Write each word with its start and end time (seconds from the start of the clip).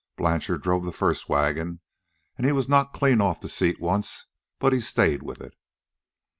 Blanchard 0.17 0.63
drove 0.63 0.83
the 0.83 0.91
first 0.91 1.29
wagon, 1.29 1.79
an' 2.35 2.45
he 2.45 2.51
was 2.51 2.67
knocked 2.67 2.95
clean 2.95 3.21
off 3.21 3.39
the 3.39 3.47
seat 3.47 3.79
once, 3.79 4.25
but 4.57 4.73
he 4.73 4.81
stayed 4.81 5.21
with 5.21 5.39
it." 5.39 5.53